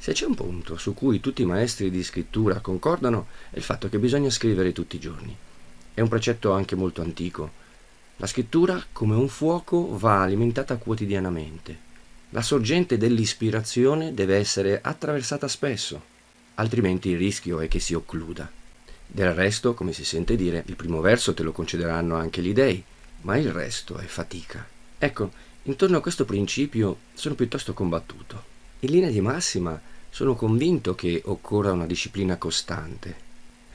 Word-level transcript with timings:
Se 0.00 0.14
c'è 0.14 0.24
un 0.24 0.34
punto 0.34 0.78
su 0.78 0.94
cui 0.94 1.20
tutti 1.20 1.42
i 1.42 1.44
maestri 1.44 1.90
di 1.90 2.02
scrittura 2.02 2.60
concordano 2.60 3.26
è 3.50 3.58
il 3.58 3.62
fatto 3.62 3.90
che 3.90 3.98
bisogna 3.98 4.30
scrivere 4.30 4.72
tutti 4.72 4.96
i 4.96 4.98
giorni. 4.98 5.36
È 5.92 6.00
un 6.00 6.08
precetto 6.08 6.52
anche 6.52 6.74
molto 6.74 7.02
antico. 7.02 7.50
La 8.16 8.26
scrittura, 8.26 8.82
come 8.92 9.14
un 9.14 9.28
fuoco, 9.28 9.98
va 9.98 10.22
alimentata 10.22 10.78
quotidianamente. 10.78 11.78
La 12.30 12.40
sorgente 12.40 12.96
dell'ispirazione 12.96 14.14
deve 14.14 14.36
essere 14.36 14.80
attraversata 14.80 15.46
spesso, 15.48 16.02
altrimenti 16.54 17.10
il 17.10 17.18
rischio 17.18 17.60
è 17.60 17.68
che 17.68 17.78
si 17.78 17.92
occluda. 17.92 18.50
Del 19.06 19.34
resto, 19.34 19.74
come 19.74 19.92
si 19.92 20.06
sente 20.06 20.34
dire, 20.34 20.62
il 20.64 20.76
primo 20.76 21.02
verso 21.02 21.34
te 21.34 21.42
lo 21.42 21.52
concederanno 21.52 22.16
anche 22.16 22.40
gli 22.40 22.54
dèi, 22.54 22.82
ma 23.22 23.36
il 23.36 23.52
resto 23.52 23.98
è 23.98 24.06
fatica. 24.06 24.66
Ecco, 24.96 25.30
intorno 25.64 25.98
a 25.98 26.00
questo 26.00 26.24
principio 26.24 27.00
sono 27.12 27.34
piuttosto 27.34 27.74
combattuto. 27.74 28.48
In 28.80 28.92
linea 28.92 29.10
di 29.10 29.20
massima 29.20 29.78
sono 30.10 30.34
convinto 30.34 30.94
che 30.94 31.22
occorra 31.24 31.72
una 31.72 31.86
disciplina 31.86 32.36
costante, 32.36 33.28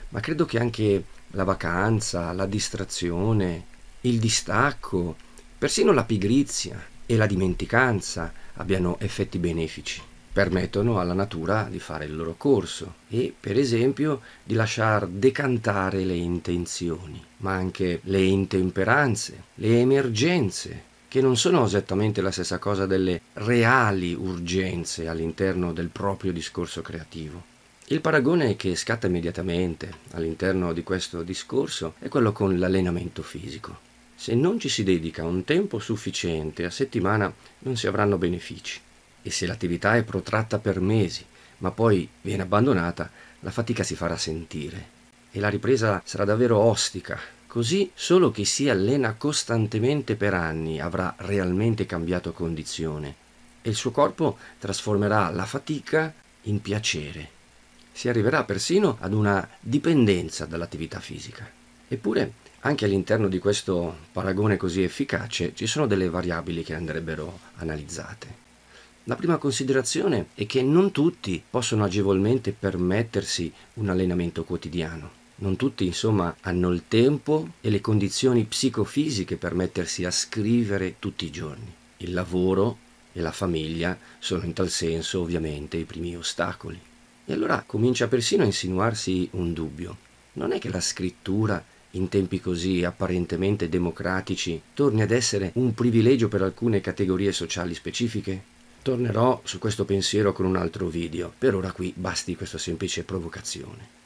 ma 0.09 0.19
credo 0.19 0.45
che 0.45 0.59
anche 0.59 1.03
la 1.31 1.43
vacanza, 1.43 2.31
la 2.33 2.45
distrazione, 2.45 3.65
il 4.01 4.19
distacco, 4.19 5.15
persino 5.57 5.91
la 5.91 6.03
pigrizia 6.03 6.79
e 7.05 7.15
la 7.15 7.25
dimenticanza 7.25 8.31
abbiano 8.53 8.97
effetti 8.99 9.39
benefici. 9.39 10.01
Permettono 10.31 10.99
alla 10.99 11.13
natura 11.13 11.67
di 11.69 11.79
fare 11.79 12.05
il 12.05 12.15
loro 12.15 12.35
corso 12.37 12.95
e, 13.07 13.33
per 13.39 13.57
esempio, 13.57 14.21
di 14.43 14.53
lasciar 14.53 15.07
decantare 15.07 16.03
le 16.03 16.15
intenzioni, 16.15 17.23
ma 17.37 17.53
anche 17.53 18.01
le 18.03 18.21
intemperanze, 18.21 19.43
le 19.55 19.79
emergenze, 19.79 20.83
che 21.15 21.21
non 21.21 21.37
sono 21.37 21.63
esattamente 21.63 22.19
la 22.19 22.29
stessa 22.29 22.57
cosa 22.57 22.85
delle 22.85 23.21
reali 23.35 24.13
urgenze 24.13 25.07
all'interno 25.07 25.71
del 25.71 25.87
proprio 25.87 26.33
discorso 26.33 26.81
creativo. 26.81 27.41
Il 27.85 28.01
paragone 28.01 28.57
che 28.57 28.75
scatta 28.75 29.07
immediatamente 29.07 29.93
all'interno 30.11 30.73
di 30.73 30.83
questo 30.83 31.23
discorso 31.23 31.93
è 31.99 32.09
quello 32.09 32.33
con 32.33 32.59
l'allenamento 32.59 33.21
fisico. 33.21 33.77
Se 34.13 34.35
non 34.35 34.59
ci 34.59 34.67
si 34.67 34.83
dedica 34.83 35.23
un 35.23 35.45
tempo 35.45 35.79
sufficiente 35.79 36.65
a 36.65 36.69
settimana 36.69 37.33
non 37.59 37.77
si 37.77 37.87
avranno 37.87 38.17
benefici 38.17 38.81
e 39.21 39.31
se 39.31 39.47
l'attività 39.47 39.95
è 39.95 40.03
protratta 40.03 40.59
per 40.59 40.81
mesi 40.81 41.25
ma 41.59 41.71
poi 41.71 42.09
viene 42.23 42.43
abbandonata, 42.43 43.09
la 43.39 43.51
fatica 43.51 43.83
si 43.83 43.95
farà 43.95 44.17
sentire 44.17 44.87
e 45.31 45.39
la 45.39 45.47
ripresa 45.47 46.01
sarà 46.03 46.25
davvero 46.25 46.57
ostica 46.57 47.17
Così 47.55 47.89
solo 47.93 48.31
chi 48.31 48.43
si 48.43 48.67
allena 48.67 49.13
costantemente 49.13 50.17
per 50.17 50.33
anni 50.33 50.81
avrà 50.81 51.15
realmente 51.19 51.85
cambiato 51.85 52.33
condizione 52.33 53.15
e 53.61 53.69
il 53.69 53.75
suo 53.75 53.91
corpo 53.91 54.37
trasformerà 54.59 55.29
la 55.29 55.45
fatica 55.45 56.13
in 56.41 56.59
piacere. 56.59 57.29
Si 57.93 58.09
arriverà 58.09 58.43
persino 58.43 58.97
ad 58.99 59.13
una 59.13 59.47
dipendenza 59.61 60.45
dall'attività 60.45 60.99
fisica. 60.99 61.49
Eppure, 61.87 62.33
anche 62.59 62.83
all'interno 62.83 63.29
di 63.29 63.39
questo 63.39 63.99
paragone 64.11 64.57
così 64.57 64.83
efficace, 64.83 65.55
ci 65.55 65.65
sono 65.65 65.87
delle 65.87 66.09
variabili 66.09 66.61
che 66.61 66.73
andrebbero 66.73 67.39
analizzate. 67.55 68.27
La 69.05 69.15
prima 69.15 69.37
considerazione 69.37 70.25
è 70.33 70.45
che 70.45 70.61
non 70.61 70.91
tutti 70.91 71.41
possono 71.49 71.85
agevolmente 71.85 72.51
permettersi 72.51 73.49
un 73.75 73.87
allenamento 73.87 74.43
quotidiano. 74.43 75.23
Non 75.37 75.57
tutti, 75.57 75.85
insomma, 75.85 76.33
hanno 76.41 76.71
il 76.71 76.83
tempo 76.87 77.49
e 77.59 77.69
le 77.69 77.81
condizioni 77.81 78.45
psicofisiche 78.45 79.35
per 79.35 79.53
mettersi 79.53 80.05
a 80.05 80.11
scrivere 80.11 80.95
tutti 80.99 81.25
i 81.25 81.31
giorni. 81.31 81.73
Il 81.97 82.13
lavoro 82.13 82.77
e 83.11 83.19
la 83.19 83.33
famiglia 83.33 83.97
sono 84.19 84.43
in 84.45 84.53
tal 84.53 84.69
senso 84.69 85.21
ovviamente 85.21 85.75
i 85.75 85.83
primi 85.83 86.15
ostacoli. 86.15 86.79
E 87.25 87.33
allora 87.33 87.63
comincia 87.65 88.07
persino 88.07 88.43
a 88.43 88.45
insinuarsi 88.45 89.27
un 89.31 89.51
dubbio. 89.51 89.97
Non 90.33 90.53
è 90.53 90.59
che 90.59 90.69
la 90.69 90.79
scrittura 90.79 91.63
in 91.91 92.07
tempi 92.07 92.39
così 92.39 92.83
apparentemente 92.83 93.67
democratici 93.67 94.61
torni 94.73 95.01
ad 95.01 95.11
essere 95.11 95.51
un 95.55 95.73
privilegio 95.73 96.27
per 96.27 96.43
alcune 96.43 96.81
categorie 96.81 97.31
sociali 97.31 97.73
specifiche? 97.73 98.53
Tornerò 98.81 99.41
su 99.43 99.59
questo 99.59 99.83
pensiero 99.83 100.31
con 100.31 100.45
un 100.45 100.55
altro 100.55 100.87
video. 100.87 101.33
Per 101.37 101.55
ora 101.55 101.71
qui 101.71 101.93
basti 101.95 102.35
questa 102.35 102.57
semplice 102.57 103.03
provocazione. 103.03 104.04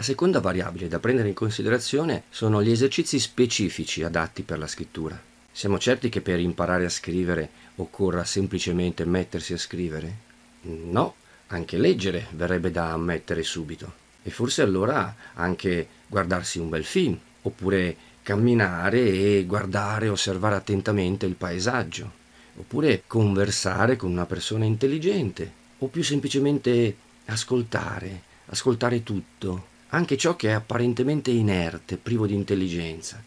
La 0.00 0.06
seconda 0.06 0.40
variabile 0.40 0.88
da 0.88 0.98
prendere 0.98 1.28
in 1.28 1.34
considerazione 1.34 2.22
sono 2.30 2.62
gli 2.62 2.70
esercizi 2.70 3.18
specifici 3.18 4.02
adatti 4.02 4.44
per 4.44 4.58
la 4.58 4.66
scrittura. 4.66 5.20
Siamo 5.52 5.78
certi 5.78 6.08
che 6.08 6.22
per 6.22 6.40
imparare 6.40 6.86
a 6.86 6.88
scrivere 6.88 7.50
occorra 7.76 8.24
semplicemente 8.24 9.04
mettersi 9.04 9.52
a 9.52 9.58
scrivere? 9.58 10.14
No, 10.62 11.16
anche 11.48 11.76
leggere 11.76 12.28
verrebbe 12.30 12.70
da 12.70 12.92
ammettere 12.92 13.42
subito. 13.42 13.92
E 14.22 14.30
forse 14.30 14.62
allora 14.62 15.14
anche 15.34 15.86
guardarsi 16.06 16.58
un 16.58 16.70
bel 16.70 16.84
film, 16.84 17.18
oppure 17.42 17.94
camminare 18.22 19.00
e 19.00 19.44
guardare 19.46 20.06
e 20.06 20.08
osservare 20.08 20.54
attentamente 20.54 21.26
il 21.26 21.34
paesaggio, 21.34 22.10
oppure 22.56 23.02
conversare 23.06 23.96
con 23.96 24.10
una 24.10 24.24
persona 24.24 24.64
intelligente, 24.64 25.52
o 25.76 25.88
più 25.88 26.02
semplicemente 26.02 26.96
ascoltare, 27.26 28.22
ascoltare 28.46 29.02
tutto, 29.02 29.68
anche 29.90 30.16
ciò 30.16 30.36
che 30.36 30.48
è 30.48 30.52
apparentemente 30.52 31.30
inerte, 31.30 31.96
privo 31.96 32.26
di 32.26 32.34
intelligenza. 32.34 33.22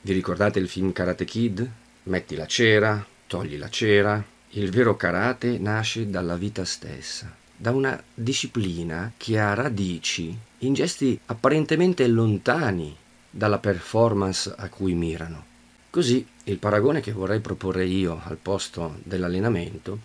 Vi 0.00 0.12
ricordate 0.12 0.58
il 0.58 0.68
film 0.68 0.92
Karate 0.92 1.24
Kid? 1.24 1.68
Metti 2.04 2.34
la 2.34 2.46
cera, 2.46 3.04
togli 3.26 3.56
la 3.56 3.68
cera. 3.68 4.22
Il 4.50 4.70
vero 4.70 4.96
karate 4.96 5.58
nasce 5.58 6.10
dalla 6.10 6.36
vita 6.36 6.64
stessa, 6.64 7.32
da 7.56 7.70
una 7.70 8.02
disciplina 8.12 9.12
che 9.16 9.38
ha 9.38 9.54
radici 9.54 10.36
in 10.58 10.74
gesti 10.74 11.18
apparentemente 11.26 12.06
lontani 12.08 12.96
dalla 13.30 13.58
performance 13.58 14.52
a 14.56 14.68
cui 14.68 14.94
mirano. 14.94 15.44
Così 15.90 16.26
il 16.44 16.58
paragone 16.58 17.00
che 17.00 17.12
vorrei 17.12 17.38
proporre 17.38 17.84
io 17.84 18.20
al 18.24 18.38
posto 18.38 18.98
dell'allenamento 19.04 19.98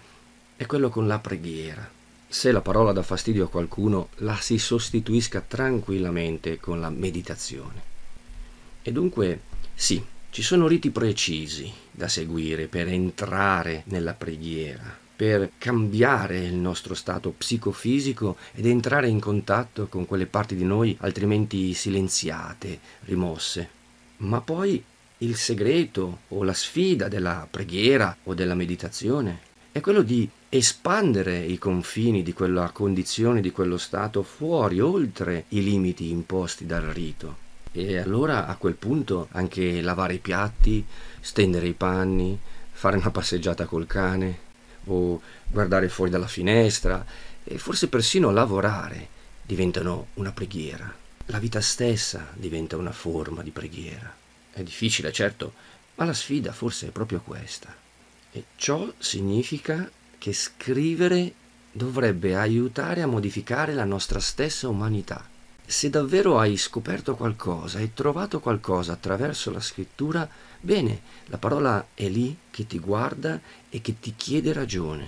è 0.56 0.68
quello 0.68 0.90
con 0.90 1.08
la 1.08 1.18
preghiera 1.18 1.90
se 2.28 2.52
la 2.52 2.62
parola 2.62 2.92
dà 2.92 3.02
fastidio 3.02 3.46
a 3.46 3.50
qualcuno, 3.50 4.10
la 4.18 4.36
si 4.36 4.58
sostituisca 4.58 5.44
tranquillamente 5.48 6.60
con 6.60 6.80
la 6.80 6.90
meditazione. 6.90 7.94
E 8.82 8.92
dunque, 8.92 9.42
sì, 9.74 10.04
ci 10.30 10.42
sono 10.42 10.68
riti 10.68 10.90
precisi 10.90 11.72
da 11.92 12.08
seguire 12.08 12.68
per 12.68 12.88
entrare 12.90 13.84
nella 13.86 14.14
preghiera, 14.14 14.84
per 15.16 15.52
cambiare 15.58 16.40
il 16.40 16.56
nostro 16.56 16.94
stato 16.94 17.32
psicofisico 17.32 18.36
ed 18.54 18.66
entrare 18.66 19.08
in 19.08 19.20
contatto 19.20 19.88
con 19.88 20.06
quelle 20.06 20.26
parti 20.26 20.56
di 20.56 20.66
noi 20.66 20.96
altrimenti 21.00 21.74
silenziate, 21.74 22.80
rimosse. 23.06 23.70
Ma 24.18 24.42
poi 24.42 24.84
il 25.20 25.36
segreto 25.38 26.20
o 26.28 26.44
la 26.44 26.54
sfida 26.54 27.08
della 27.08 27.48
preghiera 27.50 28.18
o 28.24 28.34
della 28.34 28.56
meditazione 28.56 29.40
è 29.72 29.80
quello 29.80 30.02
di 30.02 30.30
espandere 30.58 31.40
i 31.40 31.58
confini 31.58 32.24
di 32.24 32.34
quella 32.34 32.70
condizione, 32.72 33.42
di 33.42 33.52
quello 33.52 33.78
stato 33.78 34.24
fuori, 34.24 34.80
oltre 34.80 35.46
i 35.50 35.64
limiti 35.64 36.10
imposti 36.10 36.66
dal 36.66 36.84
rito. 36.84 37.44
E 37.72 37.98
allora 37.98 38.48
a 38.48 38.56
quel 38.56 38.76
punto 38.76 39.28
anche 39.32 39.82
lavare 39.82 40.14
i 40.14 40.20
piatti, 40.20 40.86
stendere 41.20 41.68
i 41.68 41.74
panni, 41.74 42.40
fare 42.72 42.98
una 42.98 43.12
passeggiata 43.12 43.66
col 43.66 43.86
cane 43.86 44.44
o 44.86 45.22
guardare 45.48 45.90
fuori 45.90 46.12
dalla 46.12 46.28
finestra 46.28 47.06
e 47.44 47.58
forse 47.58 47.88
persino 47.88 48.32
lavorare 48.32 49.10
diventano 49.42 50.08
una 50.16 50.32
preghiera. 50.32 50.94
La 51.28 51.40
vita 51.40 51.60
stessa 51.60 52.28
diventa 52.34 52.78
una 52.78 52.92
forma 52.92 53.42
di 53.42 53.52
preghiera. 53.52 54.14
È 54.52 54.64
difficile, 54.64 55.12
certo, 55.12 55.54
ma 55.96 56.06
la 56.06 56.14
sfida 56.14 56.54
forse 56.54 56.88
è 56.88 56.92
proprio 56.92 57.20
questa. 57.20 57.76
E 58.32 58.44
ciò 58.56 58.92
significa 58.98 59.90
che 60.26 60.34
scrivere 60.34 61.34
dovrebbe 61.72 62.36
aiutare 62.36 63.04
a 63.04 63.06
modificare 63.06 63.76
la 63.76 63.84
nostra 63.84 64.20
stessa 64.20 64.68
umanità. 64.68 65.24
Se 65.64 65.88
davvero 65.92 66.40
hai 66.40 66.58
scoperto 66.58 67.16
qualcosa, 67.16 67.78
hai 67.78 67.94
trovato 67.94 68.40
qualcosa 68.40 68.94
attraverso 68.94 69.52
la 69.52 69.60
scrittura, 69.60 70.28
bene, 70.60 71.02
la 71.26 71.38
parola 71.38 71.90
è 71.94 72.10
lì 72.10 72.36
che 72.50 72.66
ti 72.66 72.80
guarda 72.80 73.40
e 73.70 73.82
che 73.82 74.00
ti 74.00 74.16
chiede 74.18 74.52
ragione. 74.52 75.08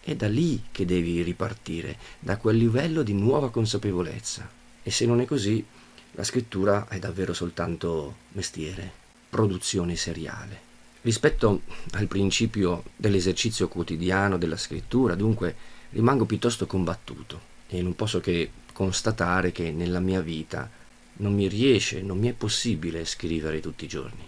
È 0.00 0.14
da 0.14 0.28
lì 0.28 0.62
che 0.70 0.86
devi 0.86 1.20
ripartire, 1.22 1.98
da 2.20 2.36
quel 2.36 2.56
livello 2.56 3.02
di 3.02 3.12
nuova 3.12 3.50
consapevolezza. 3.50 4.48
E 4.84 4.90
se 4.92 5.04
non 5.04 5.20
è 5.20 5.24
così, 5.24 5.66
la 6.12 6.22
scrittura 6.22 6.86
è 6.86 7.00
davvero 7.00 7.34
soltanto 7.34 8.14
mestiere, 8.34 8.88
produzione 9.28 9.96
seriale. 9.96 10.63
Rispetto 11.04 11.60
al 11.92 12.06
principio 12.06 12.82
dell'esercizio 12.96 13.68
quotidiano 13.68 14.38
della 14.38 14.56
scrittura, 14.56 15.14
dunque, 15.14 15.54
rimango 15.90 16.24
piuttosto 16.24 16.64
combattuto 16.64 17.52
e 17.68 17.82
non 17.82 17.94
posso 17.94 18.20
che 18.20 18.50
constatare 18.72 19.52
che 19.52 19.70
nella 19.70 20.00
mia 20.00 20.22
vita 20.22 20.70
non 21.16 21.34
mi 21.34 21.46
riesce, 21.46 22.00
non 22.00 22.18
mi 22.18 22.28
è 22.28 22.32
possibile 22.32 23.04
scrivere 23.04 23.60
tutti 23.60 23.84
i 23.84 23.88
giorni. 23.88 24.26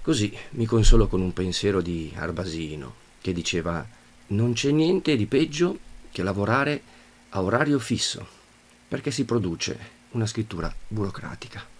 Così 0.00 0.34
mi 0.52 0.64
consolo 0.64 1.08
con 1.08 1.20
un 1.20 1.34
pensiero 1.34 1.82
di 1.82 2.10
Arbasino. 2.16 2.94
che 3.20 3.34
diceva 3.34 3.86
non 4.28 4.54
c'è 4.54 4.70
niente 4.70 5.14
di 5.14 5.26
peggio 5.26 5.78
che 6.10 6.22
lavorare 6.22 6.82
a 7.28 7.42
orario 7.42 7.78
fisso, 7.78 8.26
perché 8.88 9.10
si 9.10 9.26
produce 9.26 9.78
una 10.12 10.26
scrittura 10.26 10.74
burocratica. 10.88 11.71